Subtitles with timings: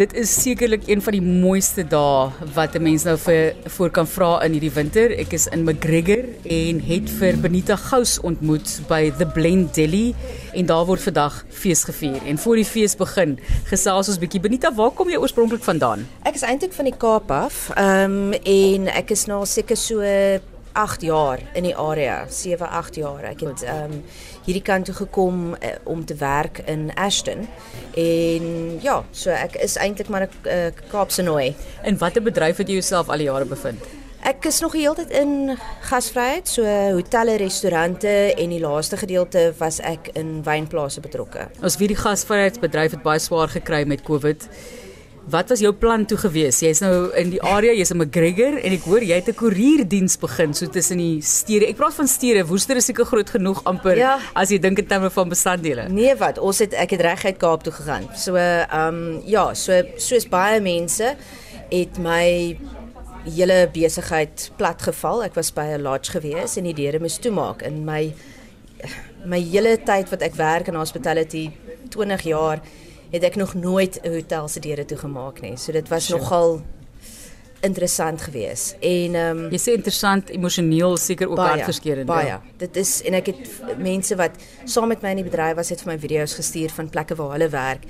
[0.00, 4.06] Dit is sekerlik een van die mooiste dae wat 'n mens nou vir voor kan
[4.06, 5.12] vra in hierdie winter.
[5.12, 10.14] Ek is in McGregor en het vir Benita Gous ontmoet by The Blend Deli
[10.54, 12.16] en daar word vandag fees gevier.
[12.26, 16.08] En voor die fees begin, gesels ons bietjie Benita, waar kom jy oorspronklik vandaan?
[16.24, 17.70] Ek is eintlik van die Kaap af.
[17.76, 20.00] Ehm um, en ek is nou seker so
[20.80, 23.24] 8 jaar in die area, 7, 8 jaar.
[23.34, 24.02] Ek het ehm um,
[24.46, 27.44] hierdie kant toe gekom uh, om te werk in Ashton.
[28.00, 28.46] En
[28.82, 31.54] ja, so ek is eintlik maar 'n uh, Kaapse nooi.
[31.84, 33.84] In watter bedryf het jy jouself al die jare bevind?
[34.20, 35.56] Ek is nog heeltyd in
[35.88, 41.46] gasvryheid, so hotelle, restaurante en die laaste gedeelte was ek in wynplase betrokke.
[41.64, 44.44] Ons weet die gasvryheidsbedryf het baie swaar gekry met COVID.
[45.30, 46.58] Wat was jou plan toe gewees?
[46.64, 50.18] Jy's nou in die area, jy's in McGregor en ek hoor jy het 'n koerierdiens
[50.18, 51.68] begin so tussen die stede.
[51.68, 54.18] Ek praat van stede, Woester is seker groot genoeg amper ja.
[54.34, 55.88] as jy dink in terme van bestanddele.
[55.88, 56.38] Nee, wat?
[56.38, 58.08] Ons het ek het reguit Kaap toe gegaan.
[58.16, 61.16] So ehm um, ja, so soos baie mense
[61.70, 62.58] het my
[63.24, 65.22] hele besigheid platgeval.
[65.24, 68.12] Ek was by 'n lodge gewees en die deure moes toemaak in my
[69.24, 71.50] my hele tyd wat ek werk in hospitality
[71.90, 72.60] 20 jaar
[73.10, 75.56] het ek nog nooit 'n hotel se deure toegemaak nie.
[75.56, 76.18] So dit was sure.
[76.18, 76.62] nogal
[77.60, 78.76] interessant geweest.
[78.80, 82.12] En ehm um, jy sê interessant, emosioneel seker ook hartverskeurende.
[82.12, 82.26] Baie.
[82.26, 82.42] Ja.
[82.56, 84.30] Dit is en ek het mense wat
[84.64, 87.30] saam met my in die bedryf was het vir my video's gestuur van plekke waar
[87.36, 87.84] hulle werk.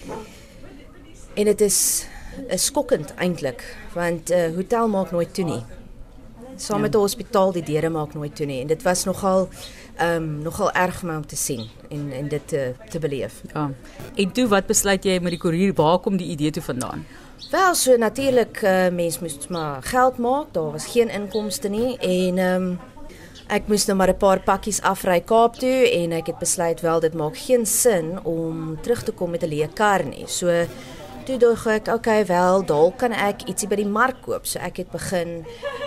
[1.35, 2.07] En dit is
[2.49, 3.63] is skokkend eintlik
[3.95, 5.63] want 'n uh, hotel maak nooit toe nie.
[6.61, 6.83] Saam ja.
[6.83, 9.49] met 'n hospitaal die deure maak nooit toe nie en dit was nogal
[9.97, 13.41] ehm um, nogal erg vir my om te sien en en dit te te beleef.
[13.55, 13.71] Ja.
[14.15, 15.75] En toe wat besluit jy met die koerier?
[15.75, 17.07] Waar kom die idee toe vandaan?
[17.51, 20.53] Wel, so natuurlik uh, mens moet maar geld maak.
[20.53, 22.79] Daar was geen inkomste nie en ehm um,
[23.51, 27.01] ek moes nou maar 'n paar pakkies afry Kaap toe en ek het besluit wel
[27.01, 30.27] dit maak geen sin om terug te kom met 'n leë kar nie.
[30.27, 30.67] So
[31.31, 34.49] toe dog ek, okay, wel, dalk kan ek ietsie by die mark koop.
[34.51, 35.45] So ek het begin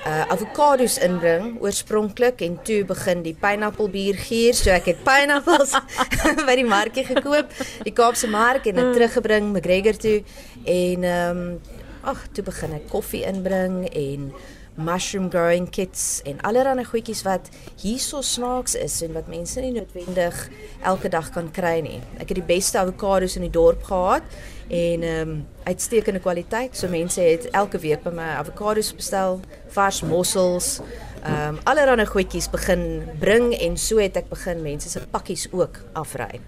[0.07, 4.55] uh avokado's inbring oorspronklik en toe begin die pineappelbier gier.
[4.55, 5.75] So ek het pineappels
[6.47, 7.51] by die markie gekoop,
[7.83, 8.95] die Kaapse mark en dit mm.
[8.95, 10.19] teruggebring McGregor toe
[10.63, 14.31] en ehm um, ag, toe begin ek koffie inbring en
[14.75, 17.49] mushroom growing kits en allerlei goedjies wat
[17.81, 20.37] hierso snaaks is en wat mense nie noodwendig
[20.81, 21.99] elke dag kan kry nie.
[22.17, 24.25] Ek het die beste avokado's in die dorp gehad
[24.69, 26.75] en ehm um, uitstekende kwaliteit.
[26.75, 29.39] So mense het elke week by my avokado's bestel,
[29.75, 30.79] vars mossels,
[31.23, 35.83] ehm um, allerlei goedjies begin bring en so het ek begin mense se pakkies ook
[35.93, 36.41] afry.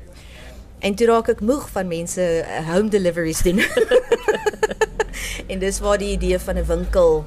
[0.80, 3.62] En toe raak ek moeg van mense eh, home deliveries doen.
[5.52, 7.25] en dis waar die idee van 'n winkel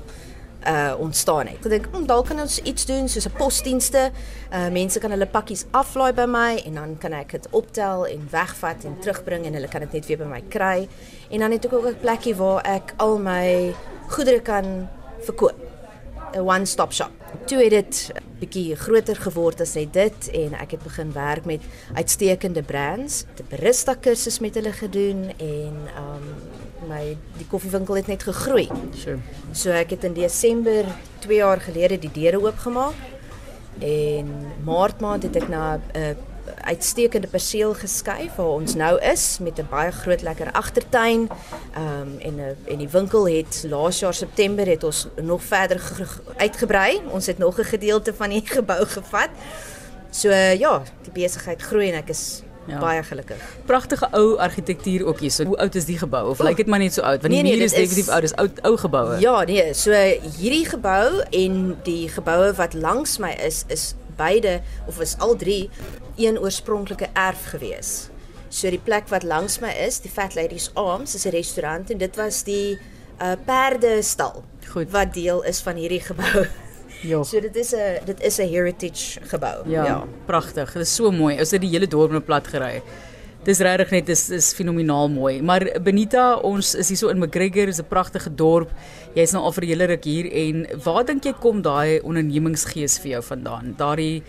[0.67, 1.65] uh ontstaan het.
[1.65, 4.11] Ek dink, hm, dalk kan ons iets doen soos 'n posdienste.
[4.53, 8.29] Uh mense kan hulle pakkies aflaai by my en dan kan ek dit optel en
[8.31, 10.89] wegvat en terugbring en hulle kan dit net weer by my kry.
[11.31, 13.75] En dan het ek ook 'n plekkie waar ek al my
[14.09, 14.89] goedere kan
[15.21, 15.55] verkoop.
[16.35, 17.11] 'n One-stop shop.
[17.47, 21.63] Toe het dit bietjie groter geword as net dit en ek het begin werk met
[21.95, 23.25] uitstekende brands.
[23.25, 26.25] 'n barista kursus met hulle gedoen en um
[26.87, 28.69] my die koffiewinkel het net gegroei.
[28.95, 29.19] Sure.
[29.53, 30.87] So ek het in Desember
[31.25, 32.95] 2 jaar gelede die deure oopgemaak.
[33.79, 34.31] En
[34.65, 36.15] Maart maand het ek na 'n uh,
[36.65, 41.29] uitstekende perseel geskuif waar ons nou is met 'n baie groot lekker agtertuin.
[41.75, 45.93] Ehm um, en uh, en die winkel het laas jaar September het ons nog verder
[46.37, 47.01] uitgebrei.
[47.11, 49.31] Ons het nog 'n gedeelte van die gebou gevat.
[50.11, 52.79] So uh, ja, die besigheid groei en ek is Ja.
[52.79, 53.37] Baie gelukkig.
[53.67, 55.31] Pragtige ou argitektuur ook hier.
[55.31, 56.29] So hoe oud is die gebou?
[56.31, 57.23] Of lyk dit maar net so oud?
[57.25, 58.27] Want nee, die nee, muur is definitief oud.
[58.27, 59.17] Dis ou ou geboue.
[59.21, 59.73] Ja, nee.
[59.75, 59.97] So
[60.37, 65.71] hierdie gebou en die geboue wat langs my is is beide of is al drie
[66.17, 68.09] een oorspronklike erf gewees.
[68.49, 71.99] So die plek wat langs my is, die Fat Ladies Arms, is 'n restaurant en
[71.99, 72.79] dit was die
[73.21, 74.45] uh perdestal.
[74.69, 74.91] Goed.
[74.91, 76.47] Wat deel is van hierdie gebou.
[77.07, 77.23] Ja.
[77.23, 79.69] So dit is 'n dit is 'n heritage gebou.
[79.69, 80.05] Ja, ja.
[80.27, 80.73] pragtig.
[80.73, 81.39] Dit is so mooi.
[81.39, 82.83] Ons het die hele dorp net plat gery.
[83.45, 85.43] Dis regtig net is is fenomenaal mooi.
[85.43, 88.71] Maar Benita, ons is hier so in McGregor, is 'n pragtige dorp.
[89.15, 92.99] Jy's nou al vir 'n hele ruk hier en waar dink jy kom daai ondernemingsgees
[92.99, 93.75] vir jou vandaan?
[93.77, 94.23] Daardie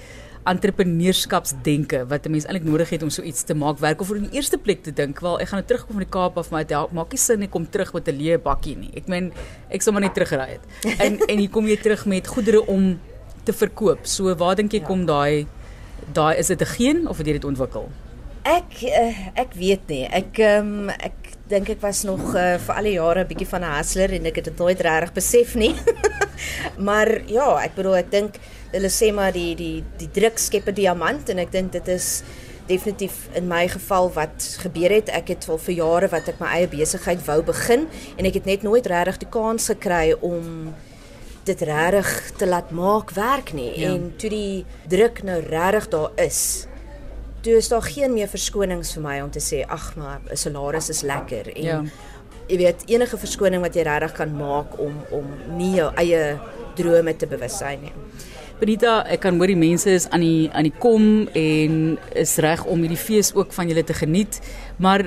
[0.50, 4.28] entrepreneurskapsdenke wat 'n mens eintlik nodig het om so iets te maak werk of in
[4.28, 6.66] die eerste plek te dink, wel ek gaan nou terugkom van die Kaap af maar
[6.66, 8.92] dit maak nie sin ek kom terug met 'n leë bakkie nie.
[8.96, 9.32] Ek meen
[9.70, 10.64] ek sal maar net terugry het.
[11.06, 13.00] En en hier kom jy terug met goedere om
[13.44, 14.00] te verkoop.
[14.04, 14.86] So waar dink jy ja.
[14.86, 15.48] kom daai
[16.14, 17.90] daai is dit 'n geen of het jy dit ontwikkel?
[18.44, 20.06] Ek uh, ek weet nie.
[20.06, 23.64] Ek um, ek dink ek was nog uh, vir al die jare 'n bietjie van
[23.64, 25.76] 'n hustler en ek het dit nooit regtig besef nie.
[26.88, 28.40] maar ja, ek bedoel ek dink
[28.72, 32.24] hulle sê maar die die die druk skep 'n diamant en ek dink dit is
[32.70, 35.10] definitief in my geval wat gebeur het.
[35.10, 37.88] Ek het al vir jare wat ek my eie besigheid wou begin
[38.18, 40.76] en ek het net nooit regtig die kans gekry om
[41.50, 43.72] dit regtig te laat maak werk nie.
[43.80, 43.94] Ja.
[43.94, 46.68] En toe die druk nou regtig daar is,
[47.42, 50.90] toe is daar geen meer verskonings vir my om te sê ag maar 'n salaris
[50.90, 51.84] is lekker en ja.
[52.48, 55.26] jy weet enige verskoning wat jy regtig kan maak om om
[55.58, 56.40] nie jou eie
[56.76, 57.94] drome te bewussyn nie.
[58.60, 61.76] Benita, ek kan hoor die mense is aan die aan die kom en
[62.20, 64.42] is reg om hierdie fees ook van julle te geniet,
[64.84, 65.00] maar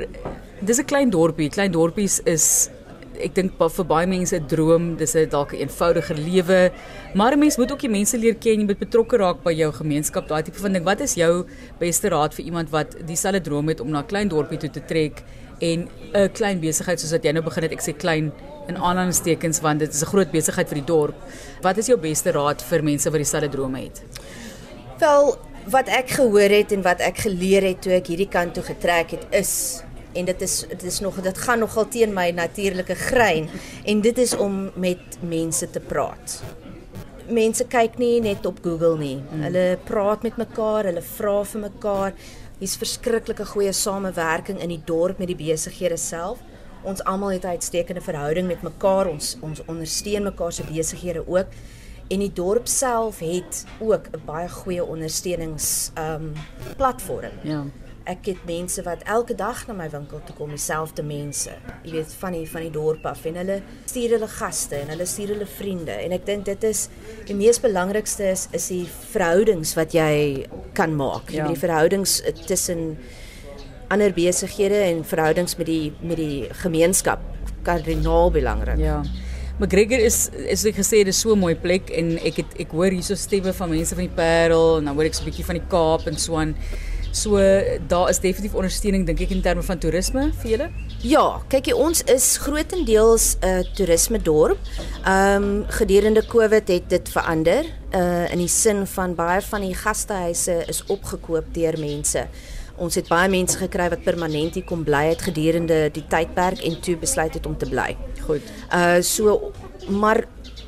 [0.64, 1.50] dis 'n klein dorpie.
[1.50, 2.70] Klein dorpies is
[3.20, 6.72] ek dink vir baie mense 'n droom, dis 'n dalk 'n eenvoudiger lewe,
[7.14, 9.70] maar 'n mens moet ook die mense leer ken, jy moet betrokke raak by jou
[9.70, 10.84] gemeenskap, daai tipe van ding.
[10.84, 11.44] Wat is jou
[11.78, 14.80] beste raad vir iemand wat dieselfde droom het om na 'n klein dorpie toe te
[14.80, 15.22] trek
[15.62, 18.32] en 'n klein besigheid soos wat jy nou begin het, ek sê klein
[18.68, 21.16] in aanhalingstekens want dit is 'n groot besigheid vir die dorp.
[21.62, 24.02] Wat is jou beste raad vir mense wat dieselfde drome het?
[24.98, 25.38] Wel,
[25.70, 29.10] wat ek gehoor het en wat ek geleer het toe ek hierdie kant toe getrek
[29.10, 29.82] het is
[30.14, 33.48] en dit is dit is nog dit gaan nogal teen my natuurlike grein
[33.84, 36.42] en dit is om met mense te praat.
[37.28, 39.16] Mense kyk nie net op Google nie.
[39.16, 39.42] Mm.
[39.46, 42.12] Hulle praat met mekaar, hulle vra vir mekaar.
[42.62, 46.38] Hier's verskriklike goeie samewerking in die dorp met die besighede self.
[46.86, 49.06] Ons almal het 'n uitstekende verhouding met mekaar.
[49.10, 51.46] Ons ons ondersteun mekaar se besighede ook.
[52.08, 56.32] En die dorp self het ook 'n baie goeie ondersteunings ehm um,
[56.76, 57.34] platform.
[57.42, 57.64] Ja
[58.04, 61.54] ek het mense wat elke dag na my winkel toe kom, dieselfde mense.
[61.84, 65.06] Jy weet van die van die dorp af en hulle stuur hulle gaste en hulle
[65.06, 66.88] stuur hulle vriende en ek dink dit is
[67.28, 71.30] die mees belangrikste is is die verhoudings wat jy kan maak.
[71.30, 71.48] Ja.
[71.48, 72.96] Die verhoudings tussen
[73.92, 77.20] ander besighede en verhoudings met die met die gemeenskap
[77.66, 78.80] kardinaal belangrik.
[78.80, 79.02] Ja.
[79.60, 82.70] McGregor is is ek gesê dit is so 'n mooi plek en ek het ek
[82.72, 85.44] hoor hierso stemme van mense van die Parel en dan hoor ek so 'n bietjie
[85.44, 86.56] van die Kaap en so aan.
[87.12, 87.36] So
[87.86, 90.68] daar is definitief ondersteuning dink ek in terme van toerisme vir julle.
[91.04, 94.58] Ja, kyk jy ons is grootendeels 'n uh, toerisme dorp.
[95.04, 99.74] Ehm um, gedurende Covid het dit verander uh in die sin van baie van die
[99.74, 102.26] gastehuise is opgekoop deur mense.
[102.76, 106.80] Ons het baie mense gekry wat permanent hier kom bly het gedurende die tydperk en
[106.80, 107.96] toe besluit het om te bly.
[108.24, 108.42] Goed.
[108.72, 109.52] Uh so
[109.88, 110.24] maar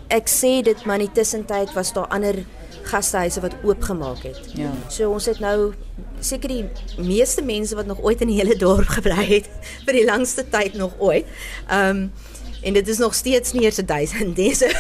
[0.09, 2.45] ek sê dit maar in die tussentyd was daar ander
[2.85, 4.41] gastehuise wat oopgemaak het.
[4.53, 4.71] Ja.
[4.89, 5.73] So ons het nou
[6.25, 6.65] seker die
[6.99, 9.51] meeste mense wat nog ooit in die hele dorp gebly het
[9.87, 11.27] vir die langste tyd nog ooit.
[11.69, 12.13] Ehm um,
[12.65, 14.71] en dit is nog steeds nie eers 1000 dese.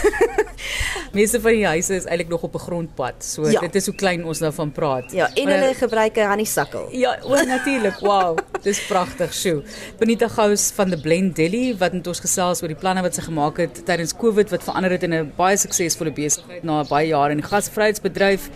[1.19, 3.25] meeste van die huise is eintlik nog op 'n grondpad.
[3.25, 3.61] So ja.
[3.61, 5.12] dit is hoe klein ons nou van praat.
[5.12, 6.87] Ja, en maar, hulle gebruik 'n honeysuckle.
[6.91, 7.99] Ja, o natuurlik.
[7.99, 8.38] Wow.
[8.62, 9.62] Dis pragtig, sjoe.
[9.99, 13.20] Benita Gous van the Blend Deli wat met ons gesels oor die planne wat sy
[13.20, 17.31] gemaak het tydens Covid wat verander het in 'n baie suksesvolle besigheid na baie jare
[17.31, 18.50] in die gasvryheidsbedryf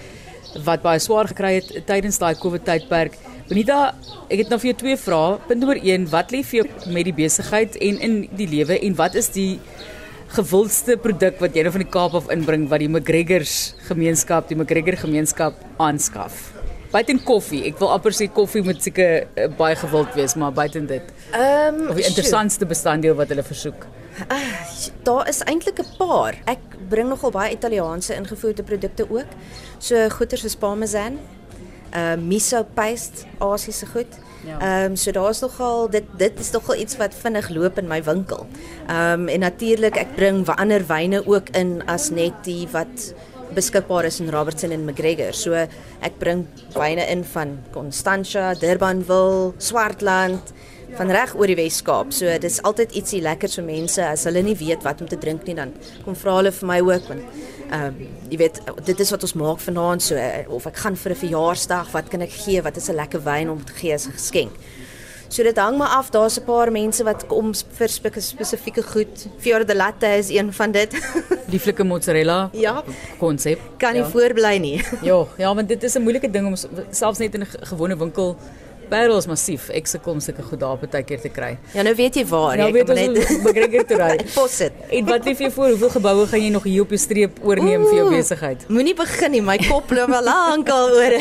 [0.64, 3.18] wat baie swaar gekry het tydens daai COVID tydperk.
[3.48, 3.94] Benita,
[4.28, 5.38] ek het nou vir jou twee vrae.
[5.48, 8.96] Punt nommer 1, wat lê vir jou met die besigheid en in die lewe en
[8.98, 9.60] wat is die
[10.36, 13.56] gewildste produk wat jy nou van die Kaap af inbring wat die McGregors
[13.88, 16.50] gemeenskap, die McGregor gemeenskap aanskaf?
[16.92, 17.66] Buiten koffie.
[17.68, 21.14] Ek wil amper sê koffie moet seker uh, baie gewild wees, maar buiten dit.
[21.36, 23.88] Ehm um, die interessantste bestanddeel wat hulle versoek.
[24.26, 26.34] Uh, daar is eintlik 'n paar.
[26.44, 29.30] Ek bring nogal baie Italiaanse ingevoerde produkte ook.
[29.78, 31.18] So goeder soos parmesan,
[31.94, 34.18] uh miso paste, Asiëse goed.
[34.46, 34.58] Ja.
[34.58, 38.02] Ehm um, so daar's nogal dit dit is nogal iets wat vinnig loop in my
[38.02, 38.46] winkel.
[38.86, 43.14] Ehm um, en natuurlik ek bring ander wyne ook in as net die wat
[43.54, 45.32] beskikbaar is in Robertson en McGregor.
[45.34, 45.52] So
[46.00, 50.52] ek bring wyne in van Constantia, Durbanville, Swartland
[50.96, 52.12] van reg oor die Wes-Kaap.
[52.12, 55.46] So dis altyd ietsie lekkers vir mense as hulle nie weet wat om te drink
[55.46, 55.72] nie dan
[56.04, 57.22] kom vra hulle vir my ook want
[57.68, 57.96] ehm um,
[58.30, 60.16] jy weet dit is wat ons maak vanaand so
[60.56, 62.62] of ek gaan vir 'n verjaarsdag, wat kan ek gee?
[62.62, 64.52] Wat is 'n lekker wyn om te gee as 'n geskenk?
[65.28, 69.28] So dit hang maar af, daar's 'n paar mense wat kom vir spesifieke goed.
[69.38, 70.92] Fiore de latte is een van dit.
[71.52, 72.50] Lieflike mozzarella.
[72.52, 72.82] Ja.
[73.18, 73.60] Konsep.
[73.76, 74.08] Kan nie ja.
[74.08, 74.84] voorbly nie.
[75.02, 76.56] ja, ja, want dit is 'n moeilike ding om
[76.90, 78.36] selfs net in 'n gewone winkel
[78.90, 79.68] Parels massief.
[79.74, 81.56] Ek sukkel om sulke goed daar baie keer te kry.
[81.74, 82.56] Ja, nou weet jy waar.
[82.60, 84.10] Nou weet ons net begreker te ry.
[84.38, 84.72] Posit.
[84.90, 85.74] En wat lief jy voor?
[85.74, 88.68] Hoeveel geboue gaan jy nog hier op die streep oorneem Oeh, vir jou besigheid?
[88.72, 89.42] Moenie begin nie.
[89.44, 91.18] My kop loop al lank al oor.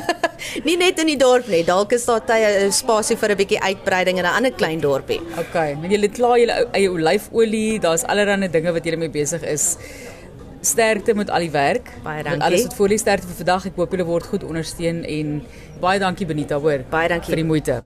[0.68, 1.62] nie net in die dorp nie.
[1.66, 5.20] Dalk is daar tye 'n spasie vir 'n bietjie uitbreiding in 'n ander klein dorpie.
[5.38, 7.80] Okay, maar jy het klaar julle eie olyfolie.
[7.80, 9.76] Daar's allerlei dinge wat jy mee besig is.
[10.60, 11.92] Sterkte met al die werk.
[12.04, 12.42] Baie dankie.
[12.42, 13.70] Alles wat voor lê sterkte vir vandag.
[13.70, 15.38] Ek hoop julle word goed ondersteun en
[15.80, 16.84] baie dankie Benita hoor.
[16.90, 17.80] Baie dankie vir die moeite.